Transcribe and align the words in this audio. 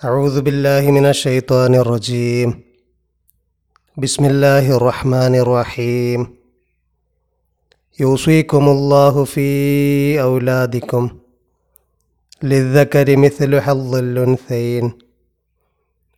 أعوذ 0.00 0.40
بالله 0.40 0.90
من 0.90 1.06
الشيطان 1.06 1.74
الرجيم. 1.74 2.60
بسم 3.96 4.24
الله 4.24 4.76
الرحمن 4.76 5.34
الرحيم. 5.34 6.20
يوصيكم 8.00 8.68
الله 8.68 9.24
في 9.24 9.50
أولادكم 10.22 11.10
للذكر 12.42 13.16
مثل 13.16 13.60
حظ 13.60 13.94
الأنثيين. 13.94 14.92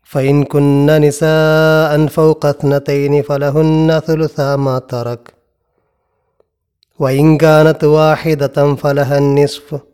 فإن 0.03 0.45
كن 0.45 0.87
نساء 0.87 2.07
فوق 2.07 2.47
اثنتين 2.47 3.23
فلهن 3.23 4.01
ثلثا 4.07 4.57
ما 4.57 4.79
ترك. 4.79 5.35
وإن 6.99 7.39
كانت 7.39 7.85
واحدة 7.85 8.75
فلها 8.75 9.19
النصف. 9.19 9.94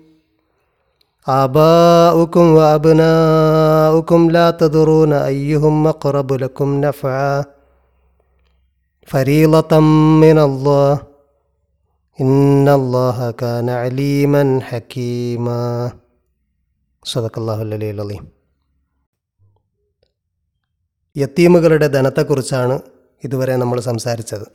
آباؤكم 1.26 2.44
وأبناؤكم 2.50 4.20
لا 4.30 4.46
تدرون 4.52 5.12
أيهم 5.12 5.86
أقرب 5.86 6.32
لكم 6.34 6.68
نفعا 6.80 7.34
فريضة 9.08 9.72
من 10.22 10.38
الله 10.38 10.92
إن 12.18 12.68
الله 12.70 13.30
كان 13.32 13.68
عليما 13.82 14.42
حكيما 14.62 15.62
صدق 17.02 17.34
الله 17.38 17.58
العلي 17.62 17.90
العظيم 17.90 18.24
യത്തീമുകളുടെ 21.16 21.86
ധനത്തെക്കുറിച്ചാണ് 21.88 22.74
ഇതുവരെ 23.22 23.54
നമ്മൾ 23.56 23.78
സംസാരിച്ചത് 23.80 24.46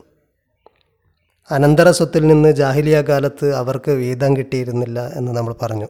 അനന്തര 1.50 1.88
സ്വത്തിൽ 1.90 2.22
നിന്ന് 2.26 2.50
ജാഹിലിയ 2.52 2.98
കാലത്ത് 3.02 3.46
അവർക്ക് 3.54 3.92
വീതം 4.02 4.32
കിട്ടിയിരുന്നില്ല 4.36 4.98
എന്ന് 5.18 5.32
നമ്മൾ 5.32 5.54
പറഞ്ഞു 5.54 5.88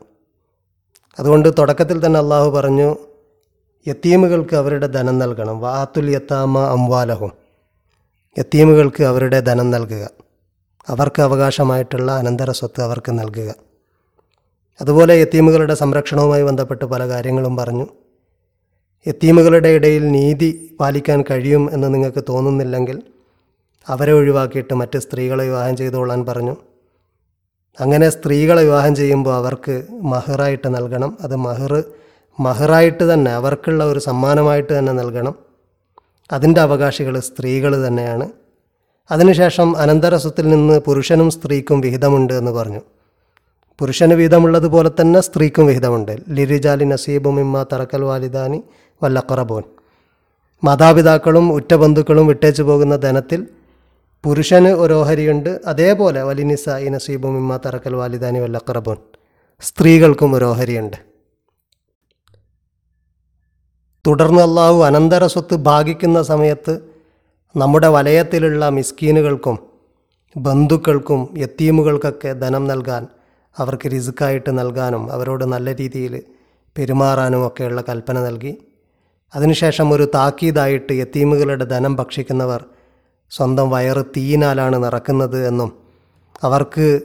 അതുകൊണ്ട് 1.19 1.53
തുടക്കത്തിൽ 1.58 2.05
തന്നെ 2.05 2.19
അള്ളാഹു 2.19 2.50
പറഞ്ഞു 2.50 2.95
യത്തീമുകൾക്ക് 3.88 4.55
അവരുടെ 4.55 4.88
ധനം 4.88 5.19
നൽകണം. 5.19 5.61
വാത്തുൽ 5.61 6.11
യത്താമ 6.11 6.59
അംവാലഹും. 6.59 7.31
യത്തീമുകൾക്ക് 8.39 9.03
അവരുടെ 9.03 9.39
ധനം 9.39 9.72
നൽകുക. 9.72 10.09
അവർക്ക് 10.88 11.22
അവകാശമായിട്ടുള്ള 11.22 12.11
അനന്തര 12.11 12.52
സ്വത്ത് 12.52 12.81
അവർക്ക് 12.81 13.11
നൽകുക. 13.11 13.55
അതുപോലെ 14.81 15.16
യത്തീമുകളുടെ 15.16 15.75
സംരക്ഷണവുമായി 15.75 16.44
ബന്ധപ്പെട്ട് 16.44 16.86
പല 16.86 17.08
കാര്യങ്ങളും 17.08 17.55
പറഞ്ഞു. 17.55 17.88
യത്തീമുകളുടെ 19.08 19.67
ഇടയിൽ 19.67 20.08
നീതി 20.08 20.75
പാലിക്കാൻ 20.80 21.23
കഴിയും 21.31 21.69
എന്ന് 21.73 21.94
നിങ്ങൾക്ക് 21.94 22.23
തോന്നുന്നില്ലെങ്കിൽ 22.30 23.03
അവരെ 23.88 24.14
ഒഴിവാക്കിയിട്ട് 24.14 24.73
മറ്റ് 24.73 24.99
സ്ത്രീകളെ 24.99 25.44
വിവാഹം 25.44 25.75
ചെയ്തുകൊള്ളാൻ 25.75 26.25
പറഞ്ഞു. 26.25 26.55
അങ്ങനെ 27.80 28.09
സ്ത്രീകളെ 28.09 28.64
വിവാഹം 28.64 28.95
ചെയ്യുമ്പോൾ 28.95 29.36
അവർക്ക് 29.36 29.83
മഹറായിട്ട് 30.02 30.75
നൽകണം. 30.75 31.17
അത് 31.22 31.36
മഹർ 31.36 31.83
മഹറായിട്ട് 32.39 33.14
തന്നെ 33.14 33.31
അവർക്കുള്ള 33.31 33.83
ഒരു 33.83 34.00
സമ്മാനമായിട്ട് 34.00 34.80
തന്നെ 34.80 34.94
നൽകണം. 34.94 35.36
അതിന്റെ 36.31 36.61
അവകാശികൾ 36.61 37.20
സ്ത്രീകൾ 37.20 37.88
തന്നെയാണ്. 37.88 38.30
അതിനുശേഷം 39.11 39.78
അനന്തരസ്വത്തിൽ 39.78 40.50
നിന്ന് 40.50 40.80
പുരുഷനും 40.80 41.30
സ്ത്രീക്കും 41.30 41.81
വിഹിതമുണ്ട് 41.81 42.33
എന്ന് 42.33 42.52
പറഞ്ഞു. 42.52 42.81
പുരുഷന് 43.80 44.14
വിഹിതമുള്ളതുപോലെ 44.14 44.92
തന്നെ 45.02 45.21
സ്ത്രീക്കും 45.21 45.66
വിഹിതമുണ്ട്. 45.66 46.17
ലിരിജാലി 46.30 46.86
നസീബും 46.86 47.39
ഇമ്മ 47.39 47.66
തറക്കൽ 47.73 48.04
വാലിദാനി 48.04 48.64
വല്ലക്കറബോൻ 49.04 49.64
മാതാപിതാക്കളും 50.64 51.52
ഉറ്റബന്ധുക്കളും 51.52 52.27
വിട്ടേച്ചു 52.27 52.64
പോകുന്ന 52.64 52.95
ധനത്തിൽ 52.95 53.48
പുരുഷന് 54.23 54.67
ഒരു 54.67 54.94
ഓഹരിയുണ്ട്. 54.94 55.60
അതേപോലെ 55.66 56.23
വലിനിസ 56.23 56.70
നസീബും 56.70 57.38
ഇമ്മ 57.38 57.60
തറക്കൽ 57.66 57.95
വാലിദാനി 57.95 58.39
വല്ലക്കറബോൻ 58.39 58.98
സ്ത്രീകൾക്കും 59.61 60.36
ഒരു 60.36 60.45
ഓഹരിയുണ്ട്. 60.45 60.98
തുടർന്ന് 64.08 64.42
അള്ളാഹു 64.42 64.83
അനന്തര 64.83 65.28
സ്വത്ത് 65.28 65.55
ഭാഗിക്കുന്ന 65.55 66.23
സമയത്ത് 66.23 66.73
നമ്മുടെ 67.55 67.88
വലയത്തിലുള്ള 67.88 68.70
മിസ്കീനുകൾക്കും 68.70 69.60
ബന്ധുക്കൾക്കും 70.38 71.34
യത്തീമുകൾക്കൊക്കെ 71.38 72.34
ധനം 72.34 72.67
നൽകാൻ 72.67 73.08
അവർക്ക് 73.58 73.92
റിസുക്കായിട്ട് 73.92 74.60
നൽകാനും 74.60 75.11
അവരോട് 75.11 75.44
നല്ല 75.44 75.76
രീതിയിൽ 75.76 76.23
പെരുമാറാനും 76.78 77.48
ഒക്കെയുള്ള 77.48 77.84
കൽപ്പന 77.89 78.20
നൽകി. 78.20 78.58
അതിനുശേഷം 79.36 79.94
ഒരു 79.94 80.08
താക്കീതായിട്ട് 80.16 80.94
യത്തീമുകളുടെ 80.94 81.66
ധനം 81.66 81.95
ഭക്ഷിക്കുന്നവർ 81.95 82.66
സ്വന്തം 83.30 83.70
വയറ് 83.70 84.05
തീയിനാലാണ് 84.17 84.83
നിറക്കുന്നത് 84.83 85.48
എന്നും 85.48 85.73
അവർക്ക് 86.43 87.02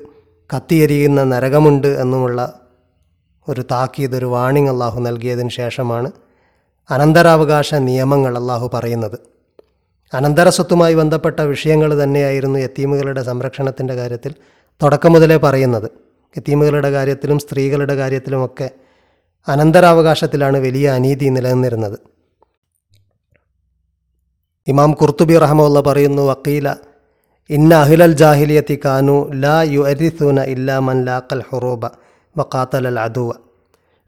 കത്തിയെരിയുന്ന 0.57 1.25
നരകമുണ്ട് 1.25 1.87
എന്നുമുള്ള 1.87 2.61
ഒരു 3.49 3.61
താക്കീത് 3.71 4.17
ഒരു 4.17 4.25
വാണിംഗ് 4.25 4.71
അള്ളാഹു 4.71 5.01
നൽകിയതിന് 5.01 5.51
ശേഷമാണ് 5.51 6.13
അനന്തരാവകാശ 6.91 7.75
നിയമങ്ങൾ 7.75 8.39
അള്ളാഹു 8.39 8.71
പറയുന്നത്. 8.75 9.19
അനന്തരസ്വത്തുമായി 10.15 10.95
ബന്ധപ്പെട്ട 10.95 11.41
വിഷയങ്ങൾ 11.41 12.03
തന്നെയായിരുന്നു 12.03 12.59
യത്തീമുകളുടെ 12.59 13.23
സംരക്ഷണത്തിന്റെ 13.23 13.95
കാര്യത്തിൽ 13.95 14.35
തുടക്കം 14.83 15.13
മുതലേ 15.13 15.37
പറയുന്നത്. 15.37 15.91
യത്തീമുകളുടെ 16.37 16.91
കാര്യത്തിലും 16.91 17.39
സ്ത്രീകളുടെ 17.39 17.95
കാര്യത്തിലുമൊക്കെ 17.95 18.71
അനന്തരാവകാശത്തിലാണ് 19.49 20.59
വലിയ 20.59 20.91
അനീതി 20.91 21.25
നിലനിന്നിരുന്നത്. 21.25 21.99
ഇമാം 24.69 24.93
കുർത്തുബി 24.93 25.39
റഹമുള്ള 25.39 25.81
പറയുന്നു 25.81 26.23
വക്കീല 26.23 26.75
ഇന്ന 27.51 27.75
അഹിലൽ 27.75 28.13
ജാഹിലിയത്തി 28.13 28.81
കാനു 28.85 29.33
ലാ 29.33 29.63
യു 29.63 29.81
അരിസൂന 29.81 30.41
ഇല്ലാ 30.41 30.79
മൻ 30.79 31.05
ലാക്കൽ 31.05 31.43
ഹുറൂബ 31.51 31.87
വക്കാത്തലൽ 32.39 33.01
അദുവ. 33.01 33.33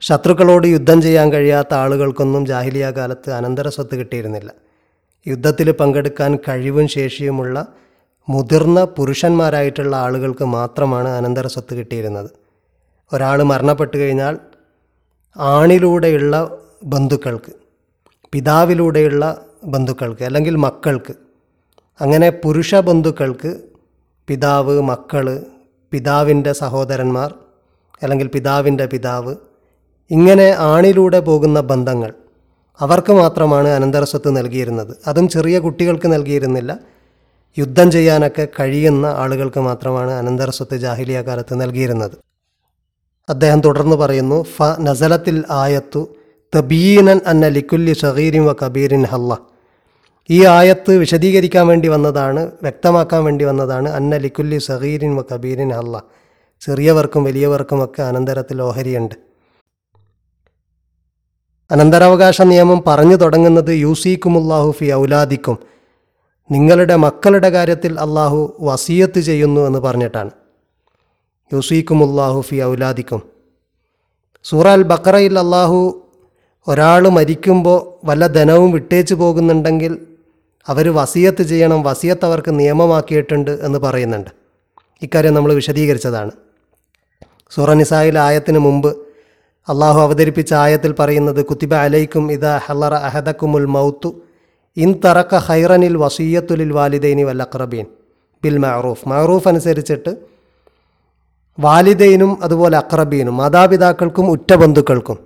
ശത്രുക്കളോട് 0.01 0.67
യുദ്ധം 0.67 1.01
ചെയ്യാൻ 1.01 1.31
കഴിയാത്ത 1.31 1.73
ആളുകൾക്കൊന്നും 1.73 2.45
ജാഹിലിയ 2.45 2.89
കാലത്ത് 2.89 3.31
അനന്തര 3.31 3.69
സ്വത്ത് 3.69 3.95
കിട്ടിയിരുന്നില്ല. 3.95 4.51
യുദ്ധത്തിൽ 5.27 5.71
പങ്കെടുക്കാൻ 5.71 6.35
കഴിവും 6.35 6.87
ശേഷിയുമുള്ള 6.87 7.67
മുതിർന്ന 8.29 8.83
പുരുഷന്മാരായിട്ടുള്ള 8.83 9.95
ആളുകൾക്ക് 9.95 10.45
മാത്രമാണ് 10.45 11.09
അനന്തര 11.09 11.47
സ്വത്ത് 11.47 11.75
കിട്ടിയിരുന്നത്. 11.75 12.29
ഒരാൾ 13.13 13.43
മരണപ്പെട്ടു 13.43 13.97
കഴിഞ്ഞാൽ 13.97 14.37
ആണിലൂടെയുള്ള 15.37 16.57
ബന്ധുക്കൾക്ക് 16.83 17.51
പിതാവിലൂടെയുള്ള 18.31 19.41
ബന്ധുക്കൾക്ക് 19.65 20.23
അല്ലെങ്കിൽ 20.23 20.55
മക്കൾക്ക്. 20.55 21.13
അങ്ങനെ 22.01 22.29
പുരുഷ 22.29 22.75
ബന്ധുക്കൾക്ക് 22.75 23.61
പിതാവ് 24.27 24.81
മക്കൾ 24.81 25.45
പിതാവിന്റെ 25.91 26.53
സഹോദരന്മാർ 26.53 27.33
അല്ലെങ്കിൽ 28.03 28.27
പിതാവിന്റെ 28.27 28.85
പിതാവ് 28.85 29.35
ഇങ്ങനെ 30.11 30.55
ആണിലൂടെ 30.57 31.19
പോകുന്ന 31.19 31.59
ബന്ധങ്ങൾ 31.61 32.13
അവർക്ക് 32.79 33.13
മാത്രമാണ് 33.13 33.67
അനന്തരസ്വത്ത് 33.67 34.37
നൽകിയിരുന്നത്. 34.37 34.97
അതും 35.07 35.29
ചെറിയ 35.29 35.59
കുട്ടികൾക്ക് 35.59 36.13
നൽകിയിരുന്നില്ല. 36.13 36.79
യുദ്ധം 37.57 37.91
ചെയ്യാനൊക്കെ 37.91 38.47
കഴിയുന്ന 38.59 39.05
ആളുകൾക്ക് 39.05 39.59
മാത്രമാണ് 39.59 40.11
അനന്തരസ്വത്ത് 40.11 40.77
ജാഹിലിയ 40.77 41.21
കാലത്ത് 41.21 41.61
നൽകിയിരുന്നത്. 41.61 42.11
അദ്ദേഹം 43.29 43.61
തുടർന്ന് 43.61 43.95
പറയുന്നു 43.95 44.43
ഫ 44.43 44.61
നസലത്തിൽ 44.79 45.43
ആയത്തു 45.51 46.07
തബീനൻ 46.57 47.19
അന്ന 47.27 47.47
ലിക്കുല്ലി 47.47 47.93
ഷഹീരിൻ 47.93 48.45
വ 48.45 48.53
കബീരിൻ 48.53 49.05
ഹല്ല. 49.05 49.54
ഈ 50.29 50.45
ആയത്ത് 50.45 50.97
വിശദീകരിക്കാൻ 50.97 51.67
വേണ്ടി 51.67 51.87
വന്നതാണ് 51.87 52.51
വ്യക്തമാക്കാൻ 52.61 53.23
വേണ്ടി 53.23 53.45
വന്നതാണ്. 53.45 53.89
അന്ന 53.89 54.17
ലിക്കുല്ലി 54.17 54.57
സഹീരിൻ 54.57 55.15
വ 55.15 55.21
കബീരിൻ 55.21 55.73
അല്ല. 55.73 56.03
ചെറിയവർക്കും 56.61 57.23
വലിയവർക്കും 57.23 57.23
വലിയവർക്കുമൊക്കെ 57.23 58.01
അനന്തരത്തിൽ 58.01 58.61
ഓഹരിയുണ്ട്. 58.61 59.15
അനന്തരാവകാശ 61.71 62.41
നിയമം 62.41 62.83
പറഞ്ഞു 62.87 63.15
തുടങ്ങുന്നത് 63.15 63.69
യൂസീക്കുമുല്ലാഹു 63.69 64.71
ഫി 64.71 64.93
ഔലാദിക്കും. 64.93 65.57
നിങ്ങളുടെ 66.51 66.95
മക്കളുടെ 66.95 67.49
കാര്യത്തിൽ 67.49 67.99
അള്ളാഹു 67.99 68.57
വസീയത്ത് 68.59 69.19
ചെയ്യുന്നു 69.19 69.61
എന്ന് 69.61 69.79
പറഞ്ഞിട്ടാണ്. 69.79 70.31
യൂസീക്കുമുല്ലാഹു 71.53 72.41
ഫി 72.41 72.55
ഔലാദിക്കും. 72.55 73.21
സൂറ 74.43 74.67
അൽ 74.67 74.83
ബക്കറയിൽ 74.83 75.39
അള്ളാഹു 75.39 76.01
ഒരാൾ 76.67 77.09
മരിക്കുമ്പോൾ 77.09 78.07
വല്ല 78.07 78.27
ധനവും 78.27 78.71
വിട്ടേച്ച് 78.71 79.13
പോകുന്നുണ്ടെങ്കിൽ 79.13 80.07
അവർ 80.67 80.85
വസിയത്ത് 80.89 81.43
ചെയ്യണം 81.43 81.83
വസിയത്ത് 81.83 82.25
അവർക്ക് 82.25 82.59
നിയമമാക്കിയിട്ടുണ്ട് 82.59 83.51
എന്ന് 83.65 83.79
പറയുന്നുണ്ട്. 83.79 84.31
ഇക്കാര്യം 85.01 85.33
നമ്മൾ 85.33 85.53
വിശദീകരിച്ചതാണ്. 85.53 86.31
സൂറ 87.51 87.73
നിസായിൽ 87.73 88.15
ആയത്തിന് 88.19 88.59
മുമ്പ് 88.59 88.89
അള്ളാഹു 89.67 89.99
അവതരിപ്പിച്ച 89.99 90.53
ആയത്തിൽ 90.53 90.91
പറയുന്നത് 90.99 91.45
കുത്തിബ 91.45 91.73
അലൈക്കും 91.73 92.31
ഇദ 92.31 92.45
ഹലറ 92.65 92.93
അഹദക്കുമുൽ 93.07 93.65
മൗത്തു 93.75 94.09
ഇൻ 94.77 94.89
തറക്ക 95.05 95.35
ഹൈറനിൽ 95.35 95.95
വസീയത്തുലിൽ 95.97 96.71
വാലിദൈനി 96.71 97.23
വല്ലക്രബീൻ 97.23 97.85
ബിൽ 98.43 98.57
മഅറൂഫ്. 98.57 99.03
മഅറൂഫ് 99.09 99.47
അനുസരിച്ചിട്ട് 99.47 100.11
വാലിദൈനും 101.59 102.43
അതുപോലെ 102.43 102.77
അക്രബീനും 102.77 103.37
മാതാപിതാക്കൾക്കും 103.37 104.25
ഉറ്റ 104.29 104.53
ബന്ധുക്കൾക്കും 104.53 105.17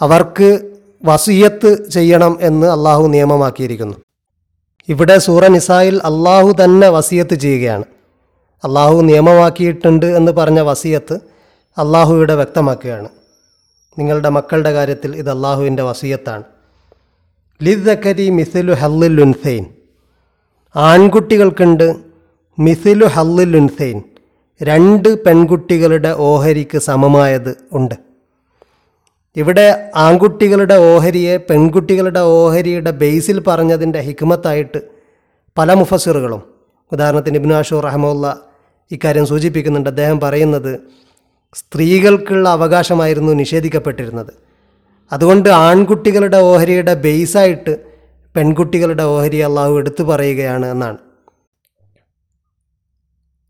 അവർക്ക് 0.00 0.48
വസീയത്ത് 1.04 1.70
ചെയ്യണം 1.90 2.38
എന്ന് 2.40 2.66
അള്ളാഹു 2.66 3.06
നിയമമാക്കിയിരിക്കുന്നു. 3.06 3.96
ഇവിടെ 4.88 5.18
സൂറ 5.18 5.46
നിസായിൽ 5.46 5.96
അള്ളാഹു 5.96 6.56
തന്നെ 6.64 6.88
വസിയത്ത് 6.88 7.34
ചെയ്യുകയാണ്. 7.34 7.84
അള്ളാഹു 8.64 9.00
നിയമമാക്കിയിട്ടുണ്ട് 9.00 10.06
എന്ന് 10.06 10.32
പറഞ്ഞ 10.32 10.60
വസിയത്ത് 10.60 11.14
അള്ളാഹു 11.78 12.14
ഇവിടെ 12.14 12.34
വ്യക്തമാക്കുകയാണ്. 12.34 13.08
നിങ്ങളുടെ 13.98 14.28
മക്കളുടെ 14.28 14.72
കാര്യത്തിൽ 14.72 15.16
ഇത് 15.16 15.30
അള്ളാഹുവിന്റെ 15.30 15.82
വസിയത്താണ്. 15.82 16.42
ലിദ്ദക്കരി 17.62 18.30
മിസിലു 18.30 18.72
ഹല്ലുൽ 18.72 19.20
ഉൻസൈൻ 19.20 19.66
ആൺകുട്ടികൾക്കുണ്ട് 20.76 21.96
മിസിലു 22.58 23.06
ഹല്ലുൽ 23.06 23.56
ഉൻസൈൻ 23.56 24.02
രണ്ട് 24.62 25.24
പെൺകുട്ടികളുടെ 25.24 26.14
ഓഹരിക്ക് 26.16 26.78
സമമായത് 26.78 27.56
ഉണ്ട്. 27.72 28.05
ഇവിടെ 29.36 29.92
ആൺകുട്ടികളുടെ 29.96 30.74
ഓഹരിയെ 30.74 31.36
പെൺകുട്ടികളുടെ 31.36 32.20
ഓഹരിയുടെ 32.20 32.90
ബേസിൽ 32.90 33.40
പറഞ്ഞതിന്റെ 33.46 34.00
ഹിക്മത്തായിട്ട് 34.00 34.80
പല 35.58 35.74
മുഫസിറുകളും 35.74 36.42
ഉദാഹരണത്തിന് 36.92 37.36
ഇബ്നു 37.36 37.54
അഷൂർ 37.54 37.84
റഹമുല്ല 37.84 38.38
ഇക്കാര്യം 38.90 39.26
സൂചിപ്പിക്കുന്നുണ്ട്. 39.26 39.90
അദ്ദേഹം 39.90 40.20
പറയുന്നത് 40.20 40.80
സ്ത്രീകൾക്കുള്ള 41.54 42.48
അവകാശമായിരുന്നു 42.48 43.32
നിഷേധിക്കപ്പെട്ടിരുന്നത്. 43.32 44.32
അതുകൊണ്ട് 45.12 45.48
ആൺകുട്ടികളുടെ 45.48 46.36
ഓഹരിയുടെ 46.36 46.94
ബേസായിട്ട് 46.94 47.76
പെൺകുട്ടികളുടെ 48.36 49.02
ഓഹരി 49.02 49.36
അള്ളാഹു 49.36 49.78
എടുത്തു 49.78 50.02
പറയുകയാണ് 50.02 50.66
എന്നാണ്. 50.66 50.98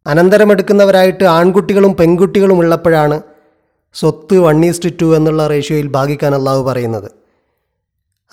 അനന്തരമെടുക്കുന്നവരായിട്ട് 0.07 1.25
ആൺകുട്ടികളും 1.25 1.97
പെൺകുട്ടികളും 1.97 2.59
ഉള്ളപ്പോഴാണ് 2.59 3.36
സ്വത്ത് 3.95 4.39
വൺ 4.39 4.65
ഈസ്റ്റ് 4.65 4.89
ടു 5.03 5.17
എന്നുള്ള 5.17 5.47
റേഷ്യോയിൽ 5.47 5.87
ഭാഗിക്കാൻ 5.87 6.35
അള്ളാഹു 6.35 6.63
പറയുന്നത്. 6.63 7.11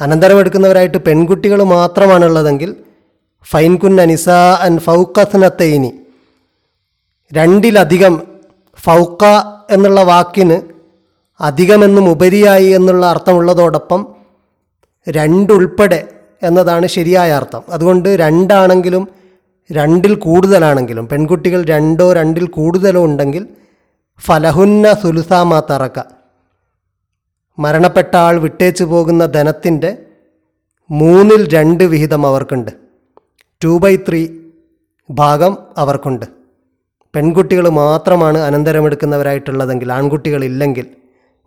അനന്തരമെടുക്കുന്നവരായിട്ട് 0.02 0.98
പെൺകുട്ടികൾ 0.98 1.64
മാത്രമാണുള്ളതെങ്കിൽ 1.64 2.76
ഫൈൻകുൻ 3.44 4.02
അനിസ 4.02 4.30
അൻ 4.60 4.78
ഫൗക്കസ്നത്തൈനി 4.78 5.94
രണ്ടിലധികം 7.34 8.22
ഫൗക്ക 8.84 9.24
എന്നുള്ള 9.72 10.04
വാക്കിന് 10.04 10.62
അധികമെന്നും 11.42 12.10
ഉപരിയായി 12.10 12.66
എന്നുള്ള 12.66 13.06
അർത്ഥമുള്ളതോടൊപ്പം 13.06 14.08
രണ്ടുൾപ്പെടെ 15.10 16.08
എന്നതാണ് 16.44 16.88
ശരിയായ 16.88 17.32
അർത്ഥം. 17.32 17.64
അതുകൊണ്ട് 17.70 18.10
രണ്ടാണെങ്കിലും 18.10 19.08
രണ്ടിൽ 19.72 20.16
കൂടുതലാണെങ്കിലും 20.16 21.08
പെൺകുട്ടികൾ 21.08 21.66
രണ്ടോ 21.66 22.14
രണ്ടിൽ 22.14 22.48
കൂടുതലോ 22.48 23.06
ഉണ്ടെങ്കിൽ 23.06 23.48
ഫലഹുന്ന 24.26 24.94
സുലുസാമാ 24.94 25.60
തറക്ക. 25.60 26.00
മരണപ്പെട്ട 27.60 28.16
ആൾ 28.16 28.40
വിട്ടേച്ചു 28.40 28.84
പോകുന്ന 28.84 29.26
ധനത്തിന്റെ 29.26 29.98
മൂന്നിൽ 30.92 31.48
രണ്ട് 31.54 31.84
വിഹിതം 31.84 32.28
അവർക്കുണ്ട്. 32.28 32.72
ടു 33.64 33.78
ബൈ 33.78 33.96
ത്രീ 33.96 34.28
ഭാഗം 35.10 35.58
അവർക്കുണ്ട്. 35.78 36.26
പെൺകുട്ടികൾ 37.16 37.70
മാത്രമാണ് 37.70 38.38
അനന്തരമെടുക്കുന്നവരായിട്ടുള്ളതെങ്കിൽ 38.38 39.94
ആൺകുട്ടികളില്ലെങ്കിൽ 39.94 40.88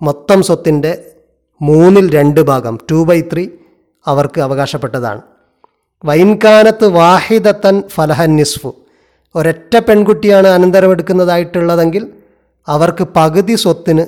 മൊത്തം 0.03 0.43
സ്വത്തിന്റെ 0.43 1.11
മൂന്നിൽ 1.63 2.11
രണ്ട് 2.15 2.41
ഭാഗം 2.41 2.79
ടു 2.91 3.05
ബൈ 3.05 3.21
ത്രീ 3.21 3.49
അവർക്ക് 4.07 4.41
അവകാശപ്പെട്ടതാണ്. 4.41 5.23
വൈൻകാനത്ത് 6.05 6.87
വാഹിദത്തൻ 6.87 7.83
ഫലഹ 7.89 8.25
നിസ്ഫു. 8.25 8.75
ഒരൊറ്റ 9.35 9.77
പെൺകുട്ടിയാണ് 9.79 10.47
അനന്തരമെടുക്കുന്നതായിട്ടുള്ളതെങ്കിൽ 10.49 12.13
അവർക്ക് 12.69 13.05
പകുതി 13.17 13.55
സ്വത്തിന് 13.55 14.05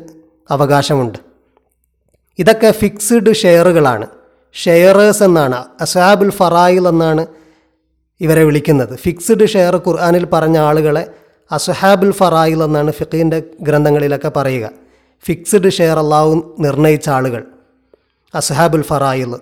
അവകാശമുണ്ട്. 0.51 1.19
ഇതൊക്കെ 2.39 2.71
ഫിക്സ്ഡ് 2.71 3.33
ഷെയറുകളാണ്. 3.33 4.07
ഷെയറേഴ്സ് 4.55 5.23
എന്നാണ് 5.23 5.65
അസാബുൽ 5.81 6.31
ഫറായിൽ 6.31 6.89
എന്നാണ് 6.89 7.27
ഇവരെ 8.21 8.45
വിളിക്കുന്നത്. 8.45 8.97
ഫിക്സ്ഡ് 8.97 9.47
ഷെയർ 9.47 9.77
ഖുർആാനിൽ 9.77 10.25
പറഞ്ഞ 10.33 10.59
ആളുകളെ 10.59 11.05
അസുഹാബുൽ 11.51 12.11
ഫറായിൽ 12.11 12.63
എന്നാണ് 12.65 12.91
ഫിഖീന്റെ 12.91 13.43
ഗ്രന്ഥങ്ങളിലൊക്കെ 13.61 14.33
പറയുക. 14.37 14.71
ഫിക്സ്ഡ് 15.25 15.71
ഷെയർ 15.71 15.99
അള്ളാഹു 15.99 16.55
നിർണയിച്ച 16.59 17.09
ആളുകൾ 17.09 17.47
അസുഹാബുൽ 18.35 18.83
ഫറായിൽ. 18.83 19.33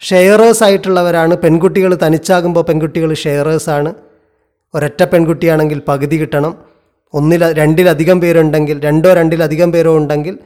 ഷെയറേഴ്സ് 0.00 0.64
ആയിട്ടുള്ളവരാണ് 0.64 1.34
പെൺകുട്ടികൾ 1.36 1.98
തനിച്ചാകുമ്പോൾ 2.06 2.62
പെൺകുട്ടികൾ 2.62 3.14
ഷെയറേഴ്സാണ് 3.14 3.94
ഒരൊറ്റ 4.74 5.02
പെൺകുട്ടിയാണെങ്കിൽ 5.02 5.82
പകുതി 5.88 6.16
കിട്ടണം. 6.20 6.75
ഒന്നിൽ 7.14 7.52
രണ്ടിലധികം 7.52 8.20
പേരുണ്ടെങ്കിൽ 8.20 8.80
രണ്ടോ 8.80 9.14
രണ്ടിലധികം 9.14 9.72
പേരോ 9.72 9.96
ഉണ്ടെങ്കിൽ 9.96 10.38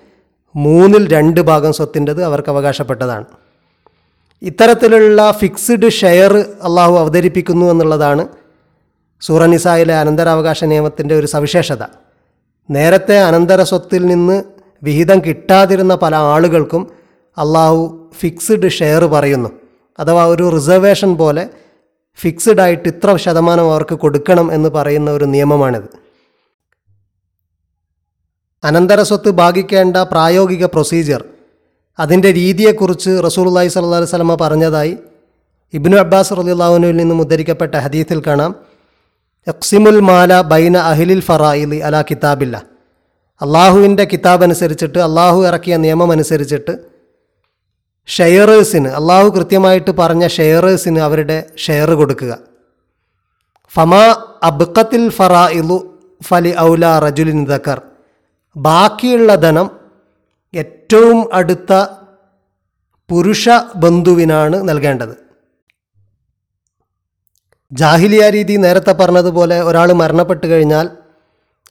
മൂന്നിൽ 0.56 1.08
രണ്ട് 1.08 1.40
ഭാഗം 1.40 1.72
സ്വത്തിന്റെത് 1.72 2.24
അവർക്ക് 2.24 2.48
അവകാശപ്പെട്ടതാണ്. 2.48 3.24
ഇത്തരത്തിലുള്ള 4.42 5.32
ഫിക്സ്ഡ് 5.32 5.90
ഷെയർ 5.90 6.36
അള്ളാഹു 6.36 6.96
അവതരിപ്പിക്കുന്നു 6.96 7.66
എന്നുള്ളതാണ് 7.66 8.28
സൂറനിസായിലെ 9.20 9.94
അനന്തരാവകാശ 9.94 10.64
നിയമത്തിന്റെ 10.64 11.14
ഒരു 11.14 11.26
സവിശേഷത. 11.26 11.82
നേരത്തെ 12.70 13.18
അനന്തര 13.18 13.62
സ്വത്തിൽ 13.62 14.06
നിന്ന് 14.06 14.42
വിഹിതം 14.82 15.18
കിട്ടാതിരുന്ന 15.18 15.94
പല 15.94 16.16
ആളുകൾക്കും 16.16 16.90
അള്ളാഹു 17.38 18.10
ഫിക്സ്ഡ് 18.18 18.70
ഷെയർ 18.70 19.04
പറയുന്നു. 19.04 19.48
അഥവാ 19.98 20.26
ഒരു 20.26 20.48
റിസർവേഷൻ 20.48 21.16
പോലെ 21.16 21.48
ഫിക്സ്ഡ് 22.16 22.60
ആയിട്ട് 22.60 22.88
ഇത്ര 22.88 23.16
ശതമാനം 23.16 23.70
അവർക്ക് 23.70 23.94
കൊടുക്കണം 23.94 24.52
എന്ന് 24.52 24.68
പറയുന്ന 24.68 25.10
ഒരു 25.10 25.24
നിയമമാണിത്. 25.24 26.09
അനന്തര 28.64 29.02
സ്വത്ത് 29.02 29.30
ഭാഗിക്കേണ്ട 29.30 29.96
പ്രായോഗിക 29.96 30.64
പ്രൊസീജിയർ. 30.64 31.24
അതിന്റെ 31.98 32.32
രീതിയെക്കുറിച്ച് 32.32 33.10
സ്വല്ലല്ലാഹു 33.10 33.94
അലൈഹി 33.94 34.06
സ്വലമ 34.06 34.34
പറഞ്ഞതായി 34.40 34.98
ഇബ്നു 35.74 35.96
അബ്ബാസ് 35.96 36.32
റലിയുല്ലാഹുനുവിൽ 36.32 36.96
നിന്നും 36.96 37.20
ഉദ്ധരിക്കപ്പെട്ട 37.20 37.74
ഹദീസിൽ 37.74 38.22
കാണാം. 38.26 38.54
എക്സിമുൽ 39.48 40.00
മാല 40.00 40.40
ബൈന 40.42 40.76
അഹിലിൽ 40.76 41.20
ഫറായിലി 41.20 41.76
അല 41.76 42.02
കിതാബില്ല 42.02 42.64
അള്ളാഹുവിന്റെ 43.42 44.04
കിതാബ് 44.04 44.42
അനുസരിച്ചിട്ട് 44.42 44.98
അള്ളാഹു 44.98 45.46
ഇറക്കിയ 45.46 45.76
നിയമം 45.76 46.10
അനുസരിച്ചിട്ട് 46.12 46.78
ഷെയറേഴ്സിന് 48.06 48.88
അള്ളാഹു 48.88 49.28
കൃത്യമായിട്ട് 49.28 49.90
പറഞ്ഞ 49.90 50.26
ഷെയറേഴ്സിന് 50.26 51.00
അവരുടെ 51.00 51.46
ഷെയർ 51.56 51.90
കൊടുക്കുക. 51.90 52.38
ഫമാ 53.74 54.04
അബ്ഖത്തിൽ 54.42 55.08
ഫറായിലു 55.08 55.98
ഫലി 56.28 56.52
ഔല 56.58 56.98
റജുലിൻ 56.98 57.44
ദക്കർ. 57.44 57.89
ബാക്കിയുള്ള 58.56 59.34
ധനം 59.34 59.70
ഏറ്റവും 60.54 61.28
അടുത്ത 61.32 61.72
പുരുഷ 63.10 63.48
ബന്ധുവിനാണ് 63.76 64.68
നൽകേണ്ടത്. 64.68 65.16
ജാഹിലിയ 67.72 68.30
രീതി 68.30 68.56
നേരത്തെ 68.56 68.92
പറഞ്ഞതുപോലെ 68.92 69.62
ഒരാൾ 69.62 69.92
മരണപ്പെട്ട് 69.92 70.46
കഴിഞ്ഞാൽ 70.46 70.90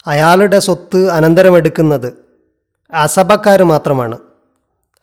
അയാളുടെ 0.07 0.59
സ്വത്ത് 0.59 1.09
അനന്തരമെടുക്കുന്നത് 1.09 2.13
അസബക്കാർ 2.93 3.63
മാത്രമാണ്. 3.63 4.17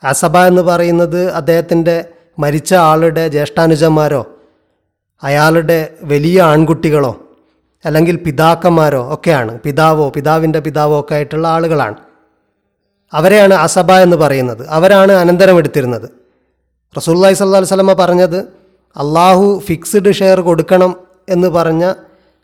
അസബ 0.04 0.38
എന്ന് 0.38 0.62
പറയുന്നത് 0.62 1.30
അദ്ദേഹത്തിന്റെ 1.30 2.04
മരിച്ച 2.38 2.74
ആളുടെ 2.74 3.28
ജ്യേഷ്ഠാനുജന്മാരോ 3.28 4.26
അയാളുടെ 5.22 5.98
വലിയ 6.02 6.42
ആൺകുട്ടികളോ 6.42 7.25
അല്ലെങ്കിൽ 7.86 8.16
പിതാക്കന്മാരോ 8.16 9.14
ഒക്കെയാണ്. 9.14 9.60
പിതാവോ 9.60 10.08
പിതാവിന്റെ 10.08 10.58
പിതാവോ 10.58 11.00
ഒക്കെ 11.00 11.14
ആയിട്ടുള്ള 11.14 11.48
ആളുകളാണ്. 11.48 11.94
അവരെയാണ് 13.14 13.54
അസബ 13.54 13.92
എന്ന് 13.92 14.16
പറയുന്നത്. 14.16 14.68
അവരാണ് 14.68 15.12
അനന്തരമെടുത്തിരുന്നത് 15.12 16.10
റസൂല്ലായി 16.96 17.34
സല്ലാ 17.34 17.58
വല്ലമ 17.58 17.92
പറഞ്ഞത് 17.92 18.38
അള്ളാഹു 18.96 19.62
ഫിക്സ്ഡ് 19.66 20.12
ഷെയർ 20.12 20.40
കൊടുക്കണം 20.40 20.96
എന്ന് 21.28 21.48
പറഞ്ഞ 21.48 21.84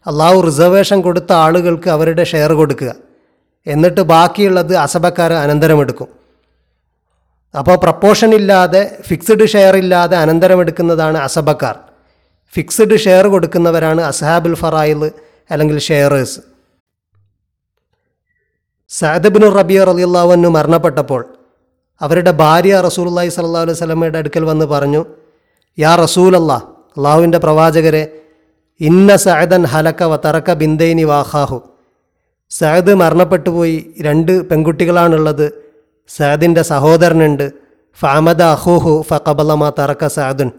അള്ളാഹു 0.06 0.40
റിസർവേഷൻ 0.40 1.00
കൊടുത്ത 1.00 1.32
ആളുകൾക്ക് 1.32 1.90
അവരുടെ 1.90 2.24
ഷെയർ 2.24 2.52
കൊടുക്കുക. 2.52 2.94
എന്നിട്ട് 3.66 4.00
ബാക്കിയുള്ളത് 4.00 4.76
അസബക്കാർ 4.76 5.32
അനന്തരമെടുക്കും 5.32 6.06
അപ്പോൾ 7.58 7.76
പ്രപ്പോഷൻ 7.76 8.34
ഇല്ലാതെ 8.34 8.96
ഫിക്സ്ഡ് 9.08 9.46
ഷെയർ 9.46 9.76
ഇല്ലാതെ 9.76 10.16
അനന്തരമെടുക്കുന്നതാണ് 10.16 11.18
അസബക്കാർ. 11.18 11.76
ഫിക്സ്ഡ് 12.54 12.96
ഷെയർ 12.96 13.26
കൊടുക്കുന്നവരാണ് 13.26 14.00
അസഹാബുൽ 14.00 14.54
ഫറായിൽ 14.54 15.10
അല്ലെങ്കിൽ 15.50 15.78
ഷെയറേഴ്സ് 15.88 16.40
സഅദബിനു 18.90 19.46
റബിയ 19.58 19.80
റലിയുള്ളവനു 19.90 20.48
മരണപ്പെട്ടപ്പോൾ 20.56 21.22
അവരുടെ 22.00 22.32
ഭാര്യ 22.42 22.74
റസൂലുള്ളാഹി 22.86 23.30
സ്വല്ലല്ലാഹു 23.34 23.64
അലൈഹി 23.66 23.78
സ്വലമയുടെ 23.80 24.18
അടുക്കൽ 24.22 24.44
വന്ന് 24.50 24.66
പറഞ്ഞു 24.72 25.02
യാ 25.78 25.92
റസൂലല്ലാ 26.04 26.58
അള്ളാഹുവിന്റെ 26.96 27.38
പ്രവാചകരെ 27.44 28.02
ഇന്ന 28.80 29.10
സഅദൻ 29.24 29.62
ഹലക്ക 29.72 30.02
വ 30.12 30.16
തറക്ക 30.24 30.50
ബിന്ദൈനി 30.62 31.04
വാഹാഹു 31.12 31.58
സഅദ് 32.50 32.92
മരണപ്പെട്ടു 33.02 33.50
പോയി 33.56 33.76
രണ്ട് 34.06 34.32
പെൺകുട്ടികളാണുള്ളത്. 34.48 35.46
സഅദിന്റെ 36.10 36.62
സഹോദരനുണ്ട് 36.72 37.46
ഫാമദ 37.98 38.40
അഹൂഹു 38.56 38.92
ഫ 39.08 39.20
കബലമ 39.26 39.62
തറക്ക 39.78 40.04
സഅദുൻ. 40.16 40.50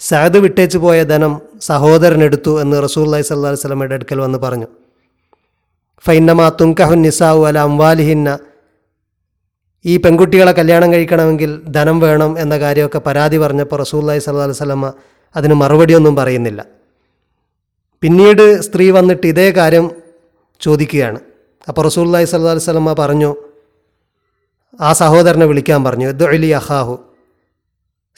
സഅദ് 0.00 0.38
വിട്ടേച്ചു 0.44 0.78
പോയ 0.82 0.98
ധനം 1.12 1.32
സഹോദരൻ 1.68 2.20
എടുത്തു 2.26 2.52
എന്ന് 2.62 2.76
റസൂല്ലായി 2.84 3.24
സല്ലാ 3.28 3.50
വസ്ലമയുടെ 3.54 3.94
അടുക്കൽ 3.98 4.18
വന്ന് 4.24 4.38
പറഞ്ഞു. 4.44 4.68
ഫൈന്നമാ 6.04 6.46
തുങ്കഹുൻ 6.60 7.00
നിസാവു 7.06 7.40
അല 7.48 7.58
അംവാലിഹിന്ന. 7.68 8.28
ഈ 9.84 9.94
പെൺകുട്ടികളെ 10.04 10.52
കല്യാണം 10.58 10.88
കഴിക്കണമെങ്കിൽ 10.92 11.50
ധനം 11.76 11.98
വേണം 12.04 12.30
എന്ന 12.42 12.54
കാര്യമൊക്കെ 12.64 13.00
പരാതി 13.08 13.36
പറഞ്ഞപ്പോൾ 13.44 13.78
റസൂല്ലായി 13.84 14.22
സല്ലാ 14.26 14.46
വസ്ലമ 14.52 14.86
അതിന് 15.34 15.54
മറുപടിയൊന്നും 15.62 16.14
പറയുന്നില്ല. 16.20 16.60
പിന്നീട് 18.02 18.44
സ്ത്രീ 18.66 18.86
വന്നിട്ട് 18.98 19.26
ഇതേ 19.32 19.48
കാര്യം 19.58 19.86
ചോദിക്കുകയാണ്. 20.60 21.20
അപ്പോൾ 21.68 21.82
റസൂല്ലായി 21.88 22.26
സല്ലാ 22.32 22.54
വസ്ലമ 22.60 22.92
പറഞ്ഞു 23.02 23.30
ആ 24.86 24.90
സഹോദരനെ 25.02 25.46
വിളിക്കാൻ 25.50 25.80
പറഞ്ഞു 25.84 26.08
ദുഅലി 26.22 26.50
അഹാഹു 26.62 26.94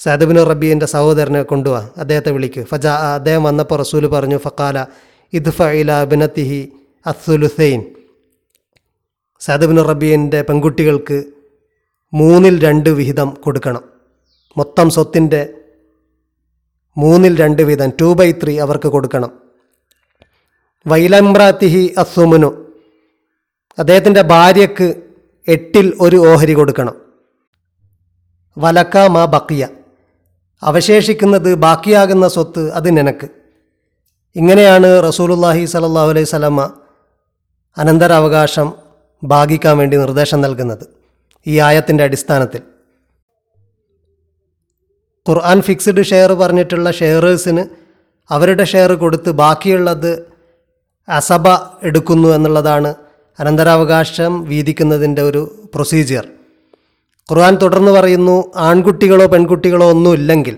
സദബിന് 0.03 0.51
റബീന്റെ 0.51 0.87
സഹോദരനെ 0.87 1.43
കൊണ്ടുവാ. 1.43 1.91
അദ്ദേഹത്തെ 1.97 2.31
വിളിക്ക്. 2.31 2.65
ഫജ 2.65 2.87
അദ്ദേഹം 2.87 3.43
വന്നപ്പോൾ 3.43 3.79
റസൂൽ 3.79 4.07
പറഞ്ഞു 4.07 4.37
ഫക്കാല 4.37 4.87
ഇദ് 5.33 5.63
ഇല 5.63 6.05
ബിനത്തിഹി 6.05 6.73
അസുലുസൈൻ 7.07 7.85
സാദബിൻ 9.41 9.85
റബീന്റെ 9.85 10.43
പെൺകുട്ടികൾക്ക് 10.43 11.25
മൂന്നിൽ 12.15 12.61
രണ്ട് 12.61 12.91
വിഹിതം 12.91 13.31
കൊടുക്കണം. 13.31 13.85
മൊത്തം 14.57 14.91
സ്വത്തിന്റെ 14.91 15.55
മൂന്നിൽ 16.97 17.37
രണ്ട് 17.37 17.63
വീതം 17.63 17.93
ടു 18.01 18.15
ബൈ 18.15 18.33
ത്രീ 18.33 18.59
അവർക്ക് 18.59 18.89
കൊടുക്കണം. 18.89 19.41
വൈലംബ്രാത്തിഹി 20.87 21.95
അസുമുനു 21.99 22.73
അദ്ദേഹത്തിന്റെ 23.79 24.23
ഭാര്യക്ക് 24.23 25.03
എട്ടിൽ 25.49 25.97
ഒരു 26.01 26.17
ഓഹരി 26.17 26.53
കൊടുക്കണം. 26.53 26.95
വലക്ക 28.59 28.99
മാ 28.99 29.25
ബക്കിയ. 29.25 29.69
അവശേഷിക്കുന്നത് 30.63 31.51
ബാക്കിയാകുന്ന 31.65 32.27
സ്വത്ത് 32.35 32.63
അത് 32.79 32.89
നിനക്ക്. 32.99 33.29
ഇങ്ങനെയാണ് 34.37 34.89
റസൂലുല്ലാഹി 35.09 35.63
സലല്ലാഹു 35.75 36.11
അലൈഹി 36.15 36.29
സ്വലമ 36.33 36.61
അനന്തരാവകാശം 37.77 38.69
ഭാഗിക്കാൻ 39.23 39.75
വേണ്ടി 39.81 39.97
നിർദ്ദേശം 39.97 40.41
നൽകുന്നത് 40.45 40.85
ഈ 41.47 41.55
ആയത്തിന്റെ 41.69 42.05
അടിസ്ഥാനത്തിൽ. 42.05 42.63
ഖുർആൻ 45.27 45.59
ഫിക്സ്ഡ് 45.69 46.03
ഷെയർ 46.11 46.31
പറഞ്ഞിട്ടുള്ള 46.43 46.91
ഷെയറേഴ്സിന് 47.01 47.65
അവരുടെ 48.31 48.65
ഷെയർ 48.73 48.93
കൊടുത്ത് 49.03 49.31
ബാക്കിയുള്ളത് 49.43 50.13
അസബ 51.09 51.47
എടുക്കുന്നു 51.89 52.29
എന്നുള്ളതാണ് 52.37 52.91
അനന്തരാവകാശം 53.39 54.33
വീതിക്കുന്നതിന്റെ 54.51 55.23
ഒരു 55.23 55.43
പ്രൊസീജിയർ 55.75 56.27
ഖുർആൻ 57.29 57.55
തുടർന്ന് 57.63 57.93
പറയുന്നു 57.97 58.35
ആൺകുട്ടികളോ 58.69 59.27
പെൺകുട്ടികളോ 59.33 59.87
ഒന്നും 59.95 60.15
ഇല്ലെങ്കിൽ 60.21 60.57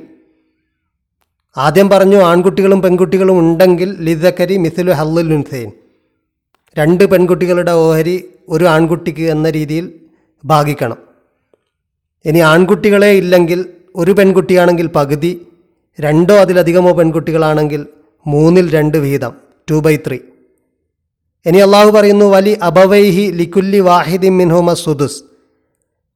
ആദ്യം 1.56 1.88
പറഞ്ഞു 1.92 2.18
ആൺകുട്ടികളും 2.28 2.80
പെൺകുട്ടികളും 2.84 3.36
ഉണ്ടെങ്കിൽ 3.40 3.88
ലിദക്കരി 4.06 4.54
മിസിലു 4.64 4.92
ഹല്ലുൽ 4.98 5.32
ഉൻസൈൻ. 5.36 5.70
രണ്ട് 6.78 7.04
പെൺകുട്ടികളുടെ 7.12 7.72
ഓഹരി 7.84 8.14
ഒരു 8.54 8.64
ആൺകുട്ടിക്ക് 8.74 9.24
എന്ന 9.34 9.46
രീതിയിൽ 9.56 9.86
ഭാഗിക്കണം. 10.44 10.98
ഇനി 12.24 12.40
ആൺകുട്ടികളെ 12.52 13.10
ഇല്ലെങ്കിൽ 13.22 13.60
ഒരു 14.00 14.12
പെൺകുട്ടിയാണെങ്കിൽ 14.18 14.88
പകുതി 14.98 15.32
രണ്ടോ 15.98 16.34
അതിലധികമോ 16.44 16.92
പെൺകുട്ടികളാണെങ്കിൽ 17.00 17.82
മൂന്നിൽ 18.26 18.66
രണ്ട് 18.76 18.96
വീതം 19.06 19.32
ടു 19.70 19.78
ബൈ 19.86 19.94
ത്രീ 20.06 20.18
ഇനി 21.46 21.60
അള്ളാഹു 21.66 21.90
പറയുന്നു 21.98 22.26
വലി 22.36 22.54
അബവൈഹി 22.68 23.26
ലിക്കുല്ലി 23.40 23.80
വാഹിദി 23.90 24.30
മിൻഹുമ 24.40 24.74
സുദുസ്. 24.84 25.20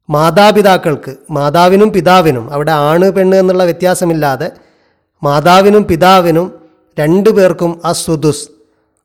മാതാപിതാക്കൾക്ക് 0.08 1.16
മാതാവിനും 1.30 1.92
പിതാവിനും 1.92 2.52
അവിടെ 2.52 2.70
ആണ് 2.72 3.12
പെണ്ണ് 3.12 3.36
എന്നുള്ള 3.36 3.64
വ്യത്യാസമില്ലാതെ 3.64 4.50
മാതാവിനും 5.22 5.84
പിതാവിനും 5.84 6.52
രണ്ടു 6.98 7.30
പേർക്കും 7.30 7.80
അസുദുസ് 7.84 8.48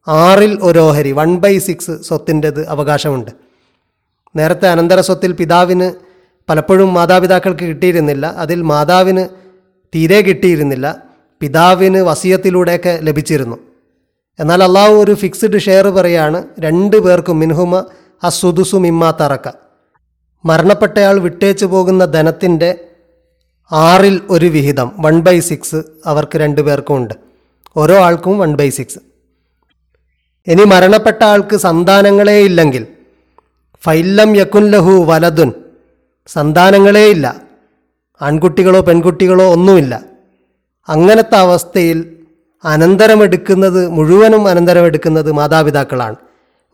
ആറിൽ 0.07 0.59
ഒരോഹരി 0.61 1.11
വൺ 1.11 1.37
ബൈ 1.37 1.57
സിക്സ് 1.57 1.91
സ്വത്തിന്റെത് 1.91 2.67
അവകാശമുണ്ട്. 2.67 3.31
നേരത്തെ 4.35 4.67
അനന്തര 4.67 5.01
സ്വത്തിൽ 5.01 5.31
പിതാവിന് 5.31 5.91
പലപ്പോഴും 6.49 6.93
മാതാപിതാക്കൾക്ക് 6.93 7.65
കിട്ടിയിരുന്നില്ല 7.65 8.25
അതിൽ 8.25 8.61
മാതാവിന് 8.61 9.27
തീരെ 9.95 10.21
കിട്ടിയിരുന്നില്ല 10.21 11.01
പിതാവിന് 11.41 11.97
വസീയത്തിലൂടെയൊക്കെ 11.97 12.99
ലഭിച്ചിരുന്നു. 13.01 13.57
എന്നാൽ 14.39 14.63
അള്ളാഹു 14.63 14.93
ഒരു 14.93 15.13
ഫിക്സ്ഡ് 15.13 15.59
ഷെയർ 15.59 15.87
പറയാണ് 15.87 16.43
രണ്ട് 16.59 16.97
പേർക്കും 16.97 17.39
മിൻഹുമ 17.39 17.85
അസുദുസു 18.23 18.77
മിമ്മ 18.77 19.13
തറക്ക. 19.21 19.47
മരണപ്പെട്ടയാൾ 20.45 21.19
വിട്ടേച്ചു 21.19 21.65
പോകുന്ന 21.65 22.05
ധനത്തിന്റെ 22.05 22.79
ആറിൽ 23.71 24.21
ഒരു 24.29 24.45
വിഹിതം 24.45 24.91
വൺ 24.99 25.19
ബൈ 25.19 25.39
സിക്സ് 25.39 25.75
അവർക്ക് 26.05 26.37
രണ്ടു 26.37 26.61
പേർക്കും 26.61 26.95
ഉണ്ട്. 26.95 27.13
ഓരോ 27.77 27.95
ആൾക്കും 27.95 28.39
വൺ 28.39 28.55
ബൈ 28.55 28.69
സിക്സ് 28.69 28.99
ഇനി 30.47 30.63
മരണപ്പെട്ട 30.63 31.23
ആൾക്ക് 31.23 31.55
സന്താനങ്ങളേ 31.55 32.39
ഇല്ലെങ്കിൽ 32.39 32.87
ഫൈല്ലം 33.83 34.35
യക്കുൻ 34.35 34.71
ലഹു 34.71 34.91
വലതുൻ 34.91 35.51
സന്താനങ്ങളേ 36.27 37.05
ഇല്ല. 37.09 37.41
ആൺകുട്ടികളോ 38.21 38.81
പെൺകുട്ടികളോ 38.81 39.51
ഒന്നുമില്ല. 39.51 40.01
അങ്ങനത്തെ 40.89 41.35
അവസ്ഥയിൽ 41.35 42.17
അനന്തരമെടുക്കുന്നത് 42.65 43.89
മുഴുവനും 43.89 44.47
അനന്തരമെടുക്കുന്നത് 44.47 45.31
മാതാപിതാക്കളാണ്. 45.31 46.15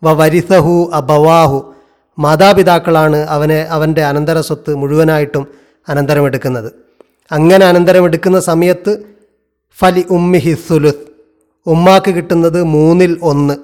വ 0.04 0.12
വരിസഹു 0.12 0.90
അബവാഹു 0.94 1.74
മാതാപിതാക്കളാണ് 2.18 3.16
അവനെ 3.16 3.66
അവന്റെ 3.70 4.04
അനന്തര 4.04 4.40
സ്വത്ത് 4.40 4.74
മുഴുവനായിട്ടും 4.74 5.46
അനന്തരമെടുക്കുന്നത്. 5.88 6.70
അങ്ങനെ 7.32 7.66
അനന്തരമെടുക്കുന്ന 7.66 8.40
സമയത്ത് 8.40 8.92
ഫലി 9.78 10.06
ഉമ്മി 10.10 10.38
ഹിസുലുത്ത് 10.38 11.06
ഉമ്മാക്ക് 11.66 12.10
കിട്ടുന്നത് 12.10 12.62
മൂന്നിൽ 12.62 13.18
ഒന്ന്. 13.22 13.54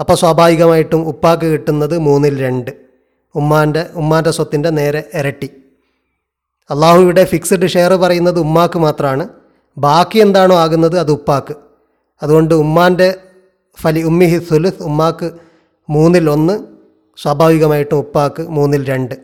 അപ്പോൾ 0.00 0.14
സ്വാഭാവികമായിട്ടും 0.14 1.08
ഉപ്പാക്ക് 1.08 1.46
കിട്ടുന്നത് 1.52 1.98
മൂന്നിൽ 1.98 2.40
രണ്ട്. 2.40 2.70
ഉമ്മാന്റെ 3.34 3.86
ഉമ്മാന്റെ 3.94 4.30
സ്വത്തിന്റെ 4.30 4.70
നേരെ 4.70 5.02
ഇരട്ടി. 5.14 5.48
അള്ളാഹുവിടെ 6.70 7.24
ഫിക്സ്ഡ് 7.24 7.66
ഷെയർ 7.66 7.92
പറയുന്നത് 7.94 8.40
ഉമ്മാക്ക് 8.40 8.78
മാത്രമാണ് 8.78 9.28
ബാക്കി 9.78 10.18
എന്താണോ 10.18 10.54
ആകുന്നത് 10.54 10.98
അത് 10.98 11.12
ഉപ്പാക്ക്. 11.12 11.54
അതുകൊണ്ട് 12.22 12.54
ഉമ്മാന്റെ 12.54 13.18
ഫലി 13.78 14.00
ഉമ്മി 14.00 14.24
ഹിസുലുസ് 14.24 14.82
ഉമ്മാക്ക് 14.82 15.30
മൂന്നിൽ 15.88 16.30
ഒന്ന് 16.30 16.79
സ്വാഭാവികമായിട്ടും 17.16 17.96
ഉപ്പാക്ക് 17.96 18.42
മൂന്നിൽ 18.42 18.84
രണ്ട്. 18.84 19.14